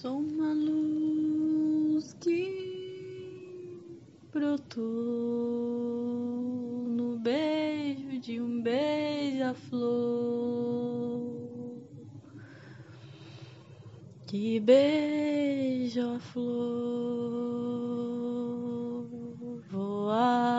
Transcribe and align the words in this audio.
Sou 0.00 0.18
uma 0.18 0.54
luz 0.54 2.14
que 2.22 3.76
brotou 4.32 4.88
no 6.88 7.18
beijo 7.18 8.18
de 8.18 8.40
um 8.40 8.62
beija-flor. 8.62 9.50
Que 14.26 14.58
beija 14.58 16.16
a 16.16 16.18
flor 16.18 17.60
voar, 19.68 20.49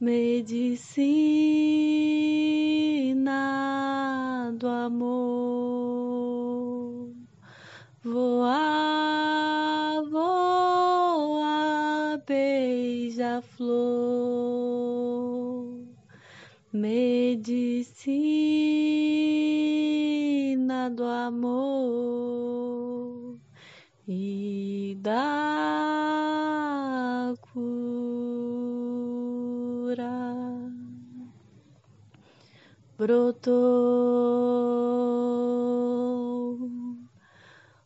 medicina 0.00 0.86
do 4.58 4.68
amor, 4.68 5.14
voar, 8.02 10.02
voar, 10.10 12.18
beija-flor, 12.26 13.46
medicina 16.72 18.16
do 20.90 21.04
amor. 21.04 21.66
E 24.06 24.98
da 25.00 25.45
brotou 32.98 33.52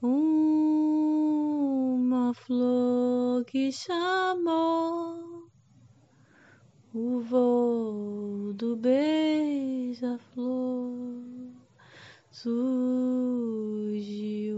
uma 0.00 2.32
flor 2.34 3.44
que 3.44 3.72
chamou 3.72 5.48
o 6.94 7.20
voo 7.20 8.52
do 8.52 8.76
beija-flor. 8.76 10.20
Surgiu 12.30 13.02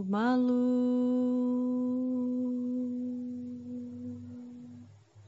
uma 0.00 0.36
luz, 0.36 0.56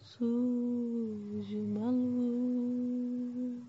surgiu 0.01 1.65
uma 1.65 1.91
luz, 1.91 3.63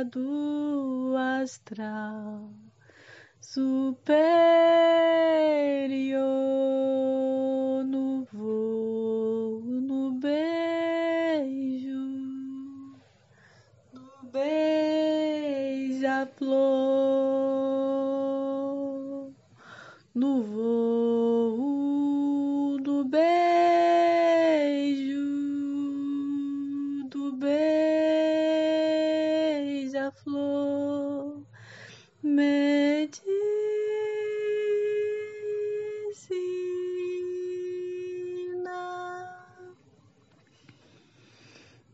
a 0.00 0.04
do 0.18 1.16
astral 1.16 2.50
superior 3.40 4.18
no 7.86 8.26
voo, 8.32 9.62
no 9.88 10.00
beijo, 10.24 12.04
no 13.94 14.02
beija-flor, 14.32 14.58
no 20.14 20.42
voo, 20.42 20.67
beija-flor 30.08 31.44
medicina 32.22 33.18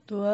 do 0.06 0.24